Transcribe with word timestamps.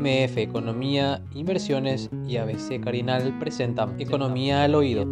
MF 0.00 0.38
Economía, 0.38 1.20
Inversiones 1.34 2.08
y 2.26 2.38
ABC 2.38 2.82
Carinal 2.82 3.38
presentan 3.38 4.00
Economía 4.00 4.64
al 4.64 4.74
Oído. 4.74 5.02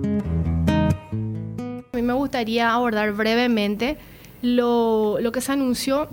A 1.93 1.97
mí 1.97 2.03
me 2.03 2.15
gustaría 2.15 2.73
abordar 2.73 3.13
brevemente 3.13 3.99
lo, 4.41 5.19
lo 5.21 5.31
que 5.31 5.43
se 5.43 5.53
anunció 5.53 6.09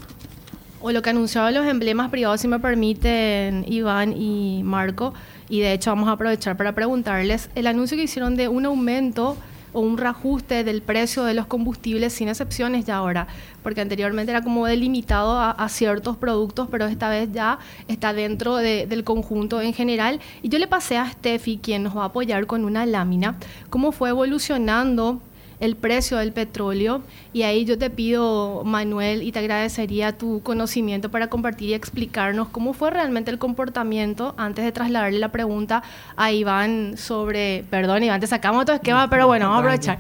o 0.82 0.92
lo 0.92 1.02
que 1.02 1.10
anunciaron 1.10 1.54
los 1.54 1.66
emblemas 1.66 2.10
privados, 2.12 2.42
si 2.42 2.50
me 2.50 2.60
permiten, 2.60 3.64
Iván 3.68 4.14
y 4.16 4.62
Marco. 4.64 5.14
Y 5.48 5.62
de 5.62 5.74
hecho 5.74 5.92
vamos 5.92 6.10
a 6.10 6.14
aprovechar 6.14 6.58
para 6.58 6.76
preguntarles 6.76 7.50
el 7.56 7.68
anuncio 7.68 7.96
que 7.96 8.04
hicieron 8.04 8.36
de 8.36 8.50
un 8.50 8.66
aumento 8.66 9.38
o 9.76 9.82
un 9.82 9.98
reajuste 9.98 10.64
del 10.64 10.82
precio 10.82 11.26
de 11.26 11.34
los 11.34 11.48
combustibles 11.48 12.14
sin 12.14 12.30
excepciones 12.30 12.86
ya 12.86 12.96
ahora, 12.96 13.28
porque 13.62 13.82
anteriormente 13.82 14.32
era 14.32 14.42
como 14.42 14.66
delimitado 14.66 15.38
a, 15.38 15.70
ciertos 15.70 16.16
productos, 16.16 16.70
pero 16.72 16.86
esta 16.86 17.10
vez 17.10 17.30
ya 17.34 17.60
está 17.90 18.14
dentro 18.14 18.56
del 18.56 19.04
conjunto 19.04 19.60
en 19.62 19.74
general. 19.74 20.22
Y 20.42 20.50
yo 20.50 20.60
le 20.60 20.68
pasé 20.68 20.98
a 20.98 21.12
Steffi, 21.12 21.58
quien 21.58 21.84
nos 21.84 21.98
va 21.98 22.04
a 22.04 22.06
apoyar 22.06 22.48
con 22.48 22.64
una 22.64 22.86
lámina, 22.86 23.38
cómo 23.70 23.92
fue 23.92 24.10
evolucionando 24.10 25.20
el 25.60 25.76
precio 25.76 26.18
del 26.18 26.32
petróleo. 26.32 27.02
Y 27.34 27.44
ahí 27.44 27.66
yo 27.66 27.78
te 27.78 27.90
pido, 27.90 28.64
Manuel, 28.64 29.24
y 29.24 29.32
te 29.32 29.40
agradecería 29.40 30.18
tu 30.18 30.42
conocimiento 30.42 31.10
para 31.10 31.28
compartir 31.28 31.70
y 31.70 31.74
explicarnos 31.74 32.50
cómo 32.50 32.74
fue 32.74 32.92
realmente 32.92 33.32
el 33.32 33.38
comportamiento 33.38 34.34
antes 34.38 34.66
de 34.66 34.72
trasladarle 34.72 35.20
la 35.20 35.30
pregunta 35.30 35.84
a 36.16 36.32
Iván 36.32 36.98
sobre, 36.98 37.64
perdón, 37.70 38.04
Iván, 38.04 38.20
te 38.22 38.28
sacamos 38.28 38.64
otro 38.64 38.76
esquema, 38.76 39.10
pero 39.10 39.28
bueno, 39.28 39.46
vamos 39.50 39.58
a 39.58 39.68
aprovechar. 39.68 40.00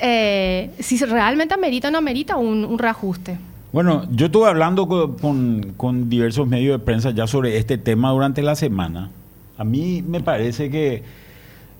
Eh, 0.00 0.70
si 0.78 0.96
realmente 1.04 1.54
amerita 1.54 1.88
o 1.88 1.90
no 1.90 1.98
amerita 1.98 2.36
un, 2.36 2.64
un 2.64 2.78
reajuste. 2.78 3.36
Bueno, 3.72 4.06
yo 4.10 4.26
estuve 4.26 4.48
hablando 4.48 4.88
con, 4.88 5.74
con 5.76 6.08
diversos 6.08 6.46
medios 6.46 6.78
de 6.78 6.84
prensa 6.84 7.10
ya 7.10 7.26
sobre 7.26 7.58
este 7.58 7.76
tema 7.76 8.10
durante 8.10 8.42
la 8.42 8.54
semana. 8.54 9.10
A 9.58 9.64
mí 9.64 10.02
me 10.06 10.20
parece 10.20 10.70
que 10.70 11.02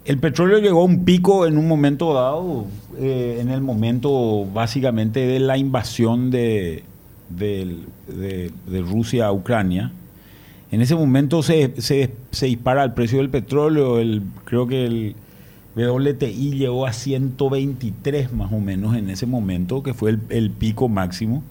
el 0.09 0.17
petróleo 0.17 0.59
llegó 0.59 0.81
a 0.81 0.85
un 0.85 1.05
pico 1.05 1.47
en 1.47 1.59
un 1.59 1.69
momento 1.69 2.15
dado, 2.15 2.65
eh, 2.99 3.41
en 3.43 3.51
el 3.51 3.61
momento 3.61 4.47
básicamente 4.47 5.27
de 5.27 5.39
la 5.39 5.59
invasión 5.59 6.31
de, 6.31 6.83
Rusia 8.67 9.27
a 9.27 9.33
Ucrania. 9.33 9.93
En 10.71 10.81
ese 10.81 10.95
momento 10.95 11.43
se, 11.43 11.75
dispara 12.41 12.85
el 12.85 12.95
precio 12.95 13.19
del 13.19 13.29
petróleo, 13.29 13.99
el, 13.99 14.23
creo 14.47 14.67
que 14.67 14.87
el 14.87 15.15
WTI 15.77 16.53
llegó 16.53 16.87
a 16.87 16.95
123 16.95 18.33
más 18.33 18.51
o 18.51 18.61
menos 18.61 18.97
en 18.97 19.11
ese 19.11 19.27
momento, 19.27 19.83
que 19.83 19.93
fue 19.93 20.17
el 20.31 20.51
pico 20.51 20.89
máximo. 20.89 21.43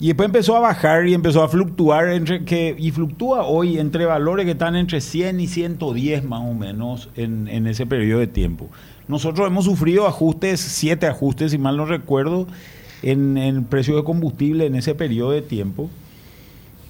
Y 0.00 0.08
después 0.08 0.26
empezó 0.26 0.56
a 0.56 0.60
bajar 0.60 1.08
y 1.08 1.14
empezó 1.14 1.42
a 1.42 1.48
fluctuar 1.48 2.08
entre 2.10 2.44
que 2.44 2.76
y 2.78 2.92
fluctúa 2.92 3.44
hoy 3.44 3.78
entre 3.78 4.06
valores 4.06 4.46
que 4.46 4.52
están 4.52 4.76
entre 4.76 5.00
100 5.00 5.40
y 5.40 5.48
110 5.48 6.24
más 6.24 6.40
o 6.40 6.54
menos 6.54 7.08
en, 7.16 7.66
ese 7.66 7.84
periodo 7.84 8.20
de 8.20 8.28
tiempo. 8.28 8.68
Nosotros 9.08 9.46
hemos 9.48 9.64
sufrido 9.64 10.06
ajustes, 10.06 10.60
siete 10.60 11.06
ajustes, 11.06 11.50
si 11.50 11.58
mal 11.58 11.76
no 11.76 11.84
recuerdo, 11.84 12.46
en, 13.02 13.36
el 13.38 13.62
precio 13.64 13.96
de 13.96 14.04
combustible 14.04 14.66
en 14.66 14.76
ese 14.76 14.94
periodo 14.94 15.32
de 15.32 15.42
tiempo, 15.42 15.90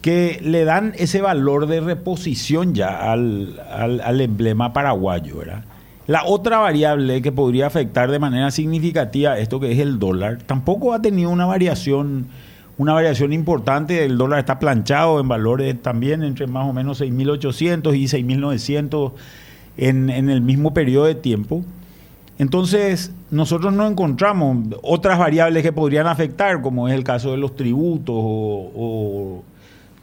que 0.03 0.41
le 0.43 0.65
dan 0.65 0.93
ese 0.99 1.23
valor 1.23 1.67
de 1.67 1.81
reposición 1.81 2.75
ya 2.75 3.11
al, 3.11 3.59
al 3.71 4.21
emblema 4.21 4.75
paraguayo. 4.75 5.39
¿verdad? 5.39 5.65
La 6.07 6.25
otra 6.25 6.59
variable 6.59 7.23
que 7.23 7.33
podría 7.33 7.67
afectar 7.67 8.11
de 8.11 8.19
manera 8.19 8.51
significativa 8.51 9.39
esto 9.39 9.61
que 9.61 9.73
es 9.73 9.79
el 9.79 9.99
dólar, 9.99 10.39
tampoco 10.39 10.93
ha 10.93 11.01
tenido 11.01 11.31
una 11.31 11.47
variación 11.47 12.29
una 12.79 12.95
variación 12.95 13.33
importante. 13.33 14.05
El 14.05 14.17
dólar 14.17 14.41
está 14.41 14.59
planchado 14.59 15.21
en 15.21 15.29
valores 15.29 15.81
también 15.83 16.23
entre 16.23 16.47
más 16.47 16.67
o 16.67 16.73
menos 16.73 17.01
6.800 17.01 17.97
y 17.97 18.05
6.900 18.05 19.13
en, 19.77 20.09
en 20.11 20.31
el 20.31 20.41
mismo 20.41 20.73
periodo 20.73 21.05
de 21.05 21.15
tiempo. 21.15 21.63
Entonces, 22.39 23.11
nosotros 23.33 23.73
no 23.73 23.87
encontramos 23.87 24.59
otras 24.83 25.19
variables 25.19 25.65
que 25.65 25.73
podrían 25.73 26.07
afectar, 26.07 26.63
como 26.63 26.89
es 26.89 26.95
el 26.95 27.03
caso 27.03 27.33
de 27.33 27.37
los 27.37 27.57
tributos 27.57 28.15
o, 28.17 29.43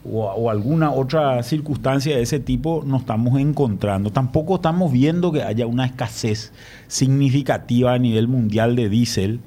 o, 0.04 0.50
alguna 0.50 0.92
otra 0.92 1.42
circunstancia 1.44 2.16
de 2.16 2.22
ese 2.22 2.40
tipo, 2.40 2.84
no 2.86 2.98
estamos 2.98 3.40
encontrando. 3.40 4.12
Tampoco 4.12 4.56
estamos 4.56 4.92
viendo 4.92 5.32
que 5.32 5.44
haya 5.44 5.66
una 5.66 5.86
escasez 5.86 6.52
significativa 6.88 7.94
a 7.94 7.98
nivel 7.98 8.28
mundial 8.28 8.76
de 8.76 8.90
diésel 8.90 9.40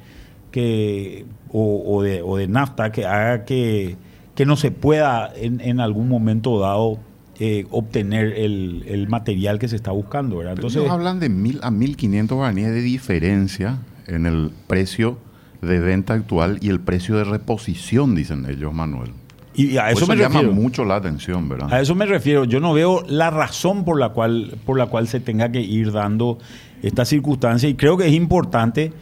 que 0.58 1.24
o, 1.52 2.02
de, 2.02 2.20
o, 2.20 2.36
de, 2.36 2.48
nafta 2.48 2.90
que 2.90 3.06
haga 3.06 3.44
que, 3.44 3.96
que 4.34 4.44
no 4.44 4.56
se 4.56 4.72
pueda 4.72 5.32
en, 5.36 5.60
en 5.60 5.78
algún 5.78 6.08
momento 6.08 6.58
dado 6.58 6.98
eh, 7.38 7.64
obtener 7.70 8.32
el, 8.36 8.84
el, 8.88 9.08
material 9.08 9.60
que 9.60 9.68
se 9.68 9.76
está 9.76 9.92
buscando. 9.92 10.38
¿verdad? 10.38 10.54
Entonces, 10.54 10.80
Ellos 10.80 10.90
hablan 10.90 11.20
de 11.20 11.28
mil 11.28 11.60
a 11.62 11.70
1.500 11.70 12.34
guaraníes 12.34 12.70
de 12.72 12.82
diferencia 12.82 13.78
en 14.08 14.26
el 14.26 14.50
precio 14.66 15.18
de 15.62 15.78
venta 15.78 16.14
actual 16.14 16.58
y 16.60 16.70
el 16.70 16.80
precio 16.80 17.16
de 17.16 17.22
reposición, 17.22 18.16
dicen 18.16 18.44
ellos, 18.48 18.74
Manuel. 18.74 19.12
Y 19.54 19.76
a 19.76 19.90
eso, 19.90 20.08
me 20.08 20.16
llama 20.16 20.42
mucho 20.42 20.84
la 20.84 20.96
atención, 20.96 21.48
¿verdad? 21.48 21.72
A 21.72 21.80
eso 21.80 21.94
me 21.94 22.06
refiero. 22.06 22.44
Yo 22.44 22.58
no 22.58 22.74
veo 22.74 23.04
la 23.08 23.30
razón 23.30 23.84
por 23.84 23.98
la 23.98 24.08
cual, 24.08 24.56
por 24.66 24.76
la 24.76 24.86
cual 24.86 25.06
se 25.06 25.20
tenga 25.20 25.52
que 25.52 25.60
ir 25.60 25.92
dando 25.92 26.38
esta 26.82 27.04
circunstancia 27.04 27.68
y 27.68 27.74
creo 27.74 27.96
que 27.96 28.06
es 28.06 28.12
importante 28.12 28.92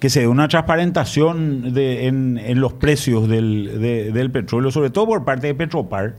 que 0.00 0.08
se 0.08 0.20
dé 0.20 0.26
una 0.26 0.48
transparentación 0.48 1.72
en, 1.76 2.60
los 2.60 2.72
precios 2.72 3.28
del, 3.28 4.30
petróleo, 4.32 4.70
sobre 4.70 4.88
todo 4.88 5.06
por 5.06 5.24
parte 5.26 5.48
de 5.48 5.54
Petropar, 5.54 6.14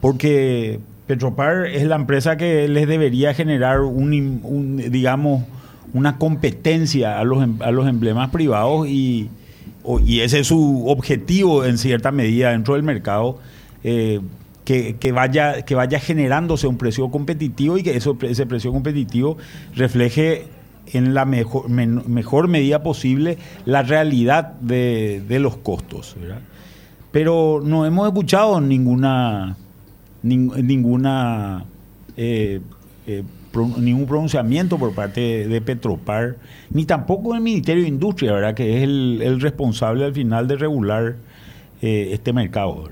porque 0.00 0.80
Petropar 1.06 1.66
es 1.66 1.84
la 1.84 1.94
empresa 1.94 2.36
que 2.36 2.66
les 2.66 2.88
debería 2.88 3.32
generar 3.32 3.80
un, 3.82 4.82
digamos, 4.90 5.44
una 5.92 6.18
competencia 6.18 7.20
a 7.20 7.24
los, 7.24 7.46
a 7.60 7.70
los 7.70 7.88
emblemas 7.88 8.30
privados 8.30 8.88
y, 8.88 9.30
ese 10.08 10.40
es 10.40 10.46
su 10.46 10.88
objetivo 10.88 11.64
en 11.64 11.78
cierta 11.78 12.10
medida 12.10 12.50
dentro 12.50 12.74
del 12.74 12.82
mercado. 12.82 13.38
Eh, 13.84 14.20
que, 14.64 14.96
que, 14.96 15.12
vaya, 15.12 15.60
que 15.62 15.74
vaya 15.74 16.00
generándose 16.00 16.66
un 16.66 16.78
precio 16.78 17.10
competitivo 17.10 17.76
y 17.76 17.82
que 17.82 17.98
eso, 17.98 18.16
ese 18.22 18.46
precio 18.46 18.72
competitivo 18.72 19.36
refleje 19.74 20.46
en 20.92 21.14
la 21.14 21.24
mejor, 21.24 21.68
mejor 21.68 22.48
medida 22.48 22.82
posible 22.82 23.38
la 23.64 23.82
realidad 23.82 24.54
de, 24.60 25.38
los 25.40 25.56
costos. 25.56 26.16
Pero 27.10 27.62
no 27.64 27.86
hemos 27.86 28.06
escuchado 28.06 28.60
ninguna, 28.60 29.56
ninguna 30.22 31.64
eh, 32.16 32.60
eh, 33.06 33.22
ningún 33.78 34.06
pronunciamiento 34.06 34.78
por 34.78 34.94
parte 34.94 35.46
de 35.46 35.60
Petropar, 35.60 36.36
ni 36.70 36.84
tampoco 36.84 37.32
del 37.34 37.42
Ministerio 37.42 37.82
de 37.82 37.88
Industria, 37.88 38.32
¿verdad? 38.32 38.54
que 38.54 38.78
es 38.78 38.82
el, 38.82 39.40
responsable 39.40 40.04
al 40.04 40.12
final 40.12 40.48
de 40.48 40.56
regular 40.56 41.16
eh, 41.82 42.10
este 42.12 42.32
mercado. 42.32 42.88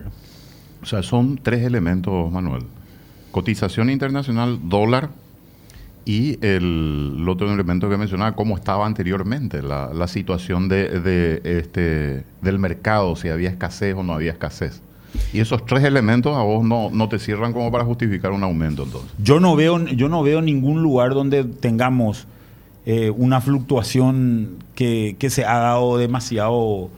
O 0.83 0.87
sea, 0.87 1.03
son 1.03 1.39
tres 1.43 1.65
elementos, 1.65 2.31
Manuel. 2.31 2.65
Cotización 3.31 3.91
internacional, 3.91 4.61
dólar, 4.69 5.11
y 6.05 6.39
el, 6.45 7.25
otro 7.29 7.53
elemento 7.53 7.89
que 7.89 7.97
mencionaba, 7.97 8.35
cómo 8.35 8.57
estaba 8.57 8.87
anteriormente 8.87 9.63
la, 9.63 9.93
la 9.95 10.09
situación 10.09 10.69
de, 10.69 11.01
de, 11.01 11.41
este, 11.45 12.25
del 12.41 12.59
mercado, 12.59 13.15
si 13.17 13.29
había 13.29 13.51
escasez 13.51 13.95
o 13.95 14.03
no 14.03 14.15
había 14.15 14.33
escasez. 14.33 14.83
Y 15.33 15.41
esos 15.41 15.65
tres 15.67 15.85
elementos 15.85 16.37
a 16.37 16.43
vos 16.43 16.65
no, 16.65 16.91
no 16.91 17.09
te 17.09 17.19
cierran 17.19 17.53
como 17.53 17.71
para 17.71 17.85
justificar 17.85 18.33
un 18.33 18.43
aumento 18.43 18.85
entonces. 18.85 19.11
Yo 19.23 19.41
no 19.41 19.55
veo, 19.57 19.85
yo 19.87 20.09
no 20.09 20.23
veo 20.23 20.41
ningún 20.41 20.83
lugar 20.83 21.15
donde 21.15 21.45
tengamos 21.45 22.27
eh, 22.87 23.11
una 23.11 23.41
fluctuación 23.41 24.57
que, 24.75 25.17
que, 25.19 25.31
se 25.31 25.45
ha 25.45 25.59
dado 25.59 25.99
demasiado 25.99 26.91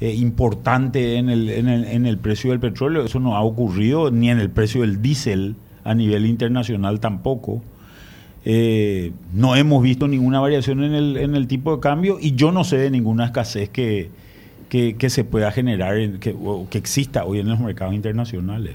eh, 0.00 0.14
importante 0.14 1.16
en 1.16 1.30
el, 1.30 1.48
en, 1.48 1.68
el, 1.68 1.84
en 1.86 2.06
el 2.06 2.18
precio 2.18 2.50
del 2.50 2.60
petróleo. 2.60 3.04
Eso 3.04 3.18
no 3.20 3.36
ha 3.36 3.42
ocurrido 3.42 4.10
ni 4.10 4.30
en 4.30 4.38
el 4.38 4.50
precio 4.50 4.82
del 4.82 5.00
diésel 5.02 5.56
a 5.84 5.94
nivel 5.94 6.26
internacional 6.26 7.00
tampoco. 7.00 7.62
Eh, 8.44 9.12
no 9.32 9.54
hemos 9.54 9.82
visto 9.82 10.08
ninguna 10.08 10.40
variación 10.40 10.82
en 10.82 10.94
el, 10.94 11.16
en 11.16 11.36
el 11.36 11.46
tipo 11.46 11.74
de 11.74 11.80
cambio 11.80 12.18
y 12.20 12.34
yo 12.34 12.50
no 12.50 12.64
sé 12.64 12.76
de 12.76 12.90
ninguna 12.90 13.26
escasez 13.26 13.68
que, 13.68 14.10
que, 14.68 15.10
se 15.10 15.22
pueda 15.22 15.52
generar, 15.52 16.18
que, 16.18 16.34
o 16.42 16.66
que 16.68 16.78
exista 16.78 17.24
hoy 17.24 17.40
en 17.40 17.48
los 17.48 17.60
mercados 17.60 17.94
internacionales. 17.94 18.74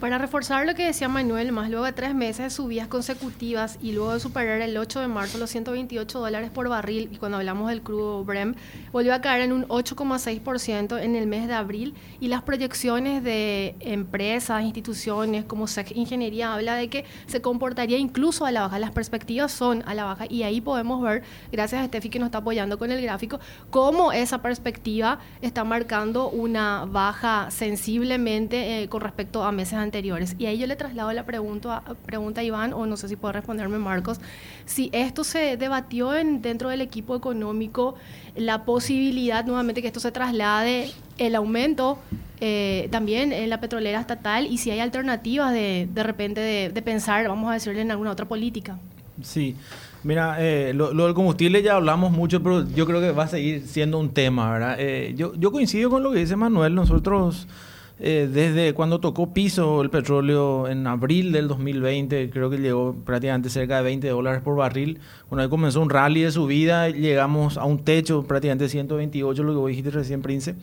Para 0.00 0.18
reforzar 0.18 0.66
lo 0.66 0.74
que 0.74 0.84
decía 0.84 1.08
Manuel, 1.08 1.52
más 1.52 1.70
luego 1.70 1.86
de 1.86 1.92
tres 1.92 2.14
meses 2.14 2.44
de 2.44 2.50
subidas 2.50 2.86
consecutivas 2.86 3.78
y 3.80 3.92
luego 3.92 4.12
de 4.12 4.20
superar 4.20 4.60
el 4.60 4.76
8 4.76 5.00
de 5.00 5.08
marzo 5.08 5.38
los 5.38 5.48
128 5.48 6.20
dólares 6.20 6.50
por 6.50 6.68
barril, 6.68 7.08
y 7.10 7.16
cuando 7.16 7.38
hablamos 7.38 7.70
del 7.70 7.80
crudo 7.80 8.22
Brem, 8.22 8.56
volvió 8.92 9.14
a 9.14 9.22
caer 9.22 9.40
en 9.40 9.52
un 9.52 9.66
8,6% 9.68 11.00
en 11.00 11.16
el 11.16 11.26
mes 11.26 11.48
de 11.48 11.54
abril, 11.54 11.94
y 12.20 12.28
las 12.28 12.42
proyecciones 12.42 13.24
de 13.24 13.74
empresas, 13.80 14.62
instituciones 14.64 15.46
como 15.46 15.66
SEC 15.66 15.96
Ingeniería 15.96 16.52
habla 16.52 16.74
de 16.74 16.88
que 16.88 17.06
se 17.26 17.40
comportaría 17.40 17.96
incluso 17.96 18.44
a 18.44 18.50
la 18.50 18.60
baja. 18.62 18.78
Las 18.78 18.90
perspectivas 18.90 19.50
son 19.50 19.82
a 19.86 19.94
la 19.94 20.04
baja, 20.04 20.26
y 20.28 20.42
ahí 20.42 20.60
podemos 20.60 21.02
ver, 21.02 21.22
gracias 21.50 21.80
a 21.80 21.86
Steffi 21.86 22.10
que 22.10 22.18
nos 22.18 22.26
está 22.26 22.38
apoyando 22.38 22.78
con 22.78 22.92
el 22.92 23.00
gráfico, 23.00 23.40
cómo 23.70 24.12
esa 24.12 24.42
perspectiva 24.42 25.20
está 25.40 25.64
marcando 25.64 26.28
una 26.28 26.84
baja 26.84 27.50
sensiblemente 27.50 28.82
eh, 28.82 28.88
con 28.90 29.00
respecto 29.00 29.42
a 29.42 29.52
meses 29.52 29.72
anteriores 29.72 29.85
anteriores. 29.86 30.36
Y 30.38 30.46
ahí 30.46 30.58
yo 30.58 30.66
le 30.66 30.76
traslado 30.76 31.12
la 31.12 31.24
pregunta, 31.24 31.82
pregunta 32.04 32.42
a 32.42 32.44
Iván, 32.44 32.72
o 32.72 32.86
no 32.86 32.96
sé 32.96 33.08
si 33.08 33.16
puede 33.16 33.32
responderme 33.32 33.78
Marcos, 33.78 34.20
si 34.66 34.90
esto 34.92 35.24
se 35.24 35.56
debatió 35.56 36.14
en, 36.14 36.42
dentro 36.42 36.68
del 36.68 36.80
equipo 36.80 37.16
económico, 37.16 37.94
la 38.34 38.64
posibilidad 38.64 39.44
nuevamente 39.44 39.80
que 39.80 39.88
esto 39.88 40.00
se 40.00 40.12
traslade, 40.12 40.90
el 41.18 41.34
aumento 41.34 41.98
eh, 42.40 42.88
también 42.90 43.32
en 43.32 43.48
la 43.48 43.60
petrolera 43.60 43.98
estatal 43.98 44.46
y 44.46 44.58
si 44.58 44.70
hay 44.70 44.80
alternativas 44.80 45.52
de, 45.52 45.88
de 45.92 46.02
repente 46.02 46.40
de, 46.40 46.68
de 46.68 46.82
pensar, 46.82 47.26
vamos 47.28 47.50
a 47.50 47.54
decirle, 47.54 47.80
en 47.80 47.90
alguna 47.90 48.10
otra 48.10 48.26
política. 48.26 48.78
Sí, 49.22 49.56
mira, 50.02 50.36
eh, 50.38 50.72
lo, 50.74 50.92
lo, 50.92 51.06
del 51.06 51.14
combustible 51.14 51.62
ya 51.62 51.76
hablamos 51.76 52.12
mucho, 52.12 52.42
pero 52.42 52.68
yo 52.68 52.84
creo 52.84 53.00
que 53.00 53.12
va 53.12 53.24
a 53.24 53.28
seguir 53.28 53.66
siendo 53.66 53.98
un 53.98 54.10
tema, 54.10 54.52
¿verdad? 54.52 54.76
Eh, 54.78 55.14
yo, 55.16 55.34
yo 55.36 55.50
coincido 55.50 55.88
con 55.88 56.02
lo 56.02 56.12
que 56.12 56.18
dice 56.18 56.36
Manuel, 56.36 56.74
nosotros 56.74 57.48
eh, 57.98 58.28
desde 58.30 58.74
cuando 58.74 59.00
tocó 59.00 59.32
piso 59.32 59.80
el 59.80 59.88
petróleo 59.88 60.68
en 60.68 60.86
abril 60.86 61.32
del 61.32 61.48
2020, 61.48 62.28
creo 62.28 62.50
que 62.50 62.58
llegó 62.58 62.94
prácticamente 63.04 63.48
cerca 63.48 63.78
de 63.78 63.84
20 63.84 64.08
dólares 64.08 64.42
por 64.42 64.54
barril, 64.56 65.00
bueno, 65.30 65.42
ahí 65.42 65.48
comenzó 65.48 65.80
un 65.80 65.88
rally 65.88 66.22
de 66.22 66.30
subida, 66.30 66.90
llegamos 66.90 67.56
a 67.56 67.64
un 67.64 67.82
techo 67.84 68.24
prácticamente 68.24 68.68
128, 68.68 69.42
lo 69.42 69.52
que 69.52 69.58
vos 69.58 69.68
dijiste 69.68 69.90
recién, 69.90 70.20
Prince. 70.20 70.54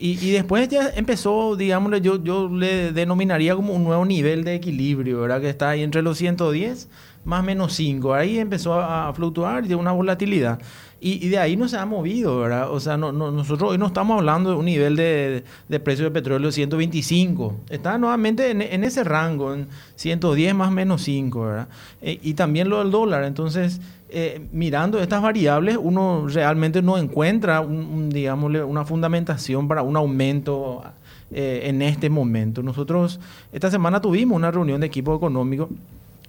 Y, 0.00 0.24
y, 0.24 0.30
después 0.30 0.68
ya 0.68 0.90
empezó, 0.94 1.56
digamos, 1.56 2.00
yo, 2.00 2.22
yo 2.22 2.48
le 2.48 2.92
denominaría 2.92 3.56
como 3.56 3.72
un 3.72 3.82
nuevo 3.82 4.04
nivel 4.04 4.44
de 4.44 4.54
equilibrio, 4.54 5.22
¿verdad? 5.22 5.40
Que 5.40 5.48
está 5.48 5.70
ahí 5.70 5.82
entre 5.82 6.02
los 6.02 6.18
110 6.18 6.88
más 7.28 7.44
menos 7.44 7.74
5. 7.74 8.14
Ahí 8.14 8.38
empezó 8.38 8.74
a, 8.74 9.08
a 9.08 9.12
fluctuar 9.12 9.64
y 9.64 9.68
de 9.68 9.74
una 9.74 9.92
volatilidad. 9.92 10.58
Y, 11.00 11.28
de 11.28 11.38
ahí 11.38 11.56
no 11.56 11.68
se 11.68 11.76
ha 11.76 11.86
movido, 11.86 12.40
¿verdad? 12.40 12.72
O 12.72 12.80
sea, 12.80 12.96
no, 12.96 13.12
no, 13.12 13.30
nosotros 13.30 13.70
hoy 13.70 13.78
no 13.78 13.86
estamos 13.86 14.18
hablando 14.18 14.50
de 14.50 14.56
un 14.56 14.64
nivel 14.64 14.96
de, 14.96 15.44
precio 15.84 16.06
de 16.06 16.10
petróleo 16.10 16.48
de 16.48 16.52
125. 16.52 17.54
Está 17.70 17.98
nuevamente 17.98 18.50
en, 18.50 18.62
en, 18.62 18.82
ese 18.82 19.04
rango, 19.04 19.54
en 19.54 19.68
110 19.94 20.54
más 20.56 20.72
menos 20.72 21.02
5, 21.02 21.40
¿verdad? 21.40 21.68
Eh, 22.02 22.18
y 22.20 22.34
también 22.34 22.68
lo 22.68 22.80
del 22.80 22.90
dólar. 22.90 23.22
Entonces, 23.24 23.80
eh, 24.08 24.40
mirando 24.50 24.98
estas 24.98 25.22
variables, 25.22 25.78
uno 25.80 26.26
realmente 26.26 26.82
no 26.82 26.98
encuentra, 26.98 27.60
un, 27.60 27.76
un, 27.76 28.08
digamos, 28.10 28.50
una 28.66 28.84
fundamentación 28.84 29.68
para 29.68 29.82
un 29.82 29.96
aumento 29.96 30.82
eh, 31.30 31.60
en 31.64 31.82
este 31.82 32.08
momento. 32.08 32.62
Nosotros 32.62 33.20
esta 33.52 33.70
semana 33.70 34.00
tuvimos 34.00 34.34
una 34.34 34.50
reunión 34.50 34.80
de 34.80 34.86
equipo 34.86 35.14
económico 35.14 35.68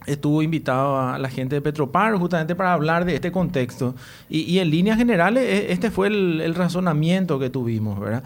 estuvo 0.06 0.42
invitado 0.42 1.00
a 1.00 1.18
la 1.18 1.30
gente 1.30 1.56
de 1.56 1.62
Petropar 1.62 2.16
justamente 2.16 2.56
para 2.56 2.74
hablar 2.74 3.06
de 3.06 3.16
este 3.16 3.32
contexto. 3.32 3.96
Y, 4.30 4.42
y 4.42 4.60
en 4.60 4.70
líneas 4.70 4.98
generales, 4.98 5.44
e, 5.44 5.72
este 5.72 5.92
fue 5.92 6.08
el, 6.08 6.42
el, 6.42 6.56
razonamiento 6.56 7.40
que 7.40 7.50
tuvimos, 7.50 8.00
¿verdad? 8.00 8.24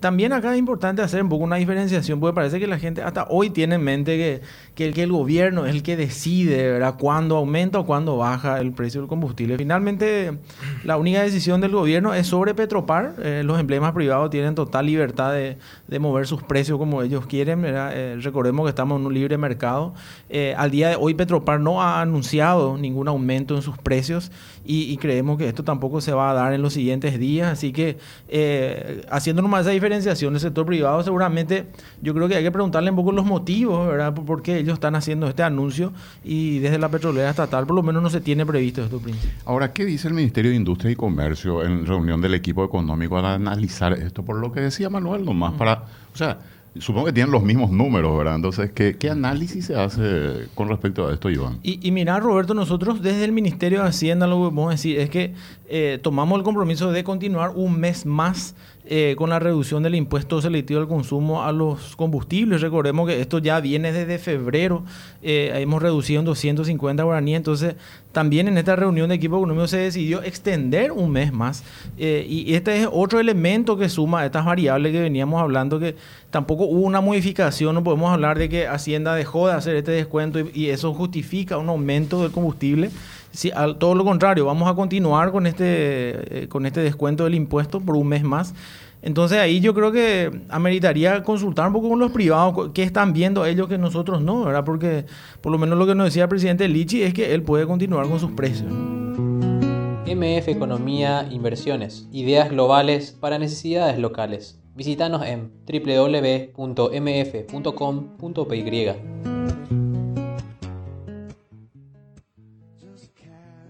También 0.00 0.32
acá 0.32 0.52
es 0.52 0.58
importante 0.58 1.02
hacer 1.02 1.22
un 1.22 1.28
poco 1.28 1.44
una 1.44 1.56
diferenciación, 1.56 2.20
porque 2.20 2.34
parece 2.34 2.60
que 2.60 2.66
la 2.66 2.78
gente 2.78 3.02
hasta 3.02 3.26
hoy 3.30 3.50
tiene 3.50 3.76
en 3.76 3.82
mente 3.82 4.16
que, 4.16 4.40
que, 4.74 4.86
el, 4.86 4.94
que 4.94 5.02
el 5.02 5.12
gobierno 5.12 5.66
es 5.66 5.74
el 5.74 5.82
que 5.82 5.96
decide, 5.96 6.72
¿verdad?, 6.72 6.94
cuándo 6.98 7.36
aumenta 7.36 7.78
o 7.78 7.86
cuándo 7.86 8.16
baja 8.16 8.60
el 8.60 8.72
precio 8.72 9.00
del 9.00 9.08
combustible. 9.08 9.56
Finalmente, 9.56 10.38
la 10.84 10.96
única 10.96 11.22
decisión 11.22 11.60
del 11.60 11.72
gobierno 11.72 12.14
es 12.14 12.26
sobre 12.26 12.54
Petropar. 12.54 13.14
Eh, 13.22 13.42
los 13.44 13.58
emblemas 13.58 13.92
privados 13.92 14.30
tienen 14.30 14.54
total 14.54 14.86
libertad 14.86 15.32
de, 15.32 15.58
de, 15.88 15.98
mover 15.98 16.26
sus 16.26 16.42
precios 16.42 16.78
como 16.78 17.02
ellos 17.02 17.26
quieren, 17.26 17.62
¿verdad? 17.62 17.92
Eh, 17.94 18.16
recordemos 18.20 18.64
que 18.64 18.70
estamos 18.70 19.00
en 19.00 19.06
un 19.06 19.14
libre 19.14 19.38
mercado. 19.38 19.94
Eh, 20.28 20.54
al 20.56 20.70
día 20.70 20.88
de 20.88 20.96
Petropar 21.12 21.60
no 21.60 21.82
ha 21.82 22.00
anunciado 22.00 22.78
ningún 22.78 23.08
aumento 23.08 23.54
en 23.54 23.60
sus 23.60 23.76
precios 23.76 24.32
y, 24.64 24.90
y, 24.90 24.96
creemos 24.96 25.36
que 25.36 25.46
esto 25.46 25.62
tampoco 25.62 26.00
se 26.00 26.12
va 26.12 26.30
a 26.30 26.32
dar 26.32 26.54
en 26.54 26.62
los 26.62 26.72
siguientes 26.72 27.18
días. 27.18 27.52
Así 27.52 27.70
que, 27.70 27.98
eh, 28.28 29.04
haciendo 29.10 29.42
nomás 29.42 29.62
esa 29.62 29.72
diferenciación 29.72 30.32
del 30.32 30.40
sector 30.40 30.64
privado, 30.64 31.02
seguramente 31.02 31.66
yo 32.00 32.14
creo 32.14 32.28
que 32.28 32.36
hay 32.36 32.42
que 32.42 32.50
preguntarle 32.50 32.88
un 32.88 32.96
poco 32.96 33.12
los 33.12 33.26
motivos, 33.26 33.86
¿verdad? 33.86 34.14
Por, 34.14 34.24
por 34.24 34.42
qué 34.42 34.60
ellos 34.60 34.74
están 34.74 34.94
haciendo 34.94 35.26
este 35.28 35.42
anuncio 35.42 35.92
y 36.24 36.60
desde 36.60 36.78
la 36.78 36.88
petrolera 36.88 37.28
estatal 37.28 37.66
por 37.66 37.76
lo 37.76 37.82
menos 37.82 38.02
no 38.02 38.10
se 38.10 38.20
tiene 38.20 38.46
previsto 38.46 38.82
esto, 38.82 38.98
Príncipe. 39.00 39.34
Ahora, 39.44 39.72
¿qué 39.72 39.84
dice 39.84 40.08
el 40.08 40.14
Ministerio 40.14 40.50
de 40.50 40.56
Industria 40.56 40.92
y 40.92 40.96
Comercio 40.96 41.64
en 41.64 41.84
reunión 41.84 42.20
del 42.20 42.34
equipo 42.34 42.64
económico 42.64 43.18
al 43.18 43.26
analizar 43.26 43.92
esto? 43.92 44.24
Por 44.24 44.36
lo 44.36 44.52
que 44.52 44.60
decía 44.60 44.88
Manuel, 44.88 45.24
nomás 45.24 45.54
para, 45.54 45.84
o 46.12 46.16
sea, 46.16 46.38
Supongo 46.78 47.06
que 47.06 47.12
tienen 47.12 47.30
los 47.30 47.42
mismos 47.42 47.70
números, 47.70 48.16
¿verdad? 48.18 48.34
Entonces, 48.34 48.72
¿qué, 48.72 48.96
qué 48.96 49.10
análisis 49.10 49.66
se 49.66 49.76
hace 49.76 50.48
con 50.54 50.68
respecto 50.68 51.06
a 51.06 51.12
esto, 51.12 51.30
Iván? 51.30 51.60
Y, 51.62 51.86
y 51.86 51.92
mira, 51.92 52.18
Roberto, 52.18 52.52
nosotros 52.52 53.00
desde 53.00 53.24
el 53.24 53.32
Ministerio 53.32 53.82
de 53.82 53.88
Hacienda 53.88 54.26
lo 54.26 54.36
que 54.36 54.54
podemos 54.54 54.70
decir 54.70 54.98
es 54.98 55.08
que 55.08 55.34
eh, 55.68 56.00
tomamos 56.02 56.38
el 56.38 56.44
compromiso 56.44 56.90
de 56.90 57.04
continuar 57.04 57.52
un 57.54 57.78
mes 57.78 58.06
más 58.06 58.56
eh, 58.86 59.14
con 59.16 59.30
la 59.30 59.38
reducción 59.38 59.82
del 59.82 59.94
impuesto 59.94 60.42
selectivo 60.42 60.78
al 60.78 60.88
consumo 60.88 61.42
a 61.42 61.52
los 61.52 61.96
combustibles. 61.96 62.60
Recordemos 62.60 63.08
que 63.08 63.18
esto 63.18 63.38
ya 63.38 63.58
viene 63.60 63.92
desde 63.92 64.18
febrero, 64.18 64.84
eh, 65.22 65.52
hemos 65.54 65.82
reducido 65.82 66.20
en 66.20 66.26
250 66.26 67.02
guaraníes, 67.02 67.38
entonces 67.38 67.76
también 68.12 68.46
en 68.46 68.58
esta 68.58 68.76
reunión 68.76 69.08
de 69.08 69.14
equipo 69.14 69.38
económico 69.38 69.66
se 69.68 69.78
decidió 69.78 70.22
extender 70.22 70.92
un 70.92 71.10
mes 71.10 71.32
más. 71.32 71.64
Eh, 71.96 72.26
y 72.28 72.54
este 72.54 72.82
es 72.82 72.88
otro 72.92 73.20
elemento 73.20 73.78
que 73.78 73.88
suma 73.88 74.26
estas 74.26 74.44
variables 74.44 74.92
que 74.92 75.00
veníamos 75.00 75.40
hablando, 75.40 75.80
que 75.80 75.96
tampoco 76.30 76.64
hubo 76.64 76.82
una 76.82 77.00
modificación, 77.00 77.74
no 77.74 77.82
podemos 77.82 78.12
hablar 78.12 78.38
de 78.38 78.50
que 78.50 78.68
Hacienda 78.68 79.14
dejó 79.14 79.48
de 79.48 79.54
hacer 79.54 79.76
este 79.76 79.92
descuento 79.92 80.40
y 80.52 80.68
eso 80.68 80.92
justifica 80.92 81.56
un 81.56 81.70
aumento 81.70 82.22
del 82.22 82.32
combustible. 82.32 82.90
Sí, 83.34 83.50
al, 83.52 83.78
todo 83.78 83.94
lo 83.96 84.04
contrario, 84.04 84.46
vamos 84.46 84.68
a 84.68 84.74
continuar 84.74 85.32
con 85.32 85.46
este, 85.48 86.44
eh, 86.44 86.48
con 86.48 86.66
este 86.66 86.80
descuento 86.80 87.24
del 87.24 87.34
impuesto 87.34 87.80
por 87.80 87.96
un 87.96 88.06
mes 88.06 88.22
más. 88.22 88.54
Entonces 89.02 89.38
ahí 89.38 89.60
yo 89.60 89.74
creo 89.74 89.92
que 89.92 90.30
ameritaría 90.48 91.22
consultar 91.22 91.66
un 91.66 91.74
poco 91.74 91.90
con 91.90 91.98
los 91.98 92.12
privados, 92.12 92.70
qué 92.72 92.84
están 92.84 93.12
viendo 93.12 93.44
ellos 93.44 93.68
que 93.68 93.76
nosotros 93.76 94.22
no, 94.22 94.44
¿verdad? 94.44 94.64
Porque 94.64 95.04
por 95.42 95.52
lo 95.52 95.58
menos 95.58 95.78
lo 95.78 95.86
que 95.86 95.94
nos 95.94 96.06
decía 96.06 96.22
el 96.22 96.28
presidente 96.30 96.68
Lichi 96.68 97.02
es 97.02 97.12
que 97.12 97.34
él 97.34 97.42
puede 97.42 97.66
continuar 97.66 98.08
con 98.08 98.18
sus 98.18 98.30
precios. 98.30 98.72
MF 98.72 100.48
Economía 100.48 101.28
Inversiones, 101.30 102.08
ideas 102.12 102.48
globales 102.50 103.10
para 103.12 103.38
necesidades 103.38 103.98
locales. 103.98 104.58
Visítanos 104.74 105.22
en 105.26 105.50
www.mf.com.py. 105.66 106.54